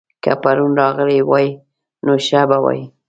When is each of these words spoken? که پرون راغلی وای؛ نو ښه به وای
که 0.23 0.31
پرون 0.43 0.71
راغلی 0.81 1.19
وای؛ 1.29 1.47
نو 2.05 2.13
ښه 2.25 2.41
به 2.49 2.57
وای 2.63 2.81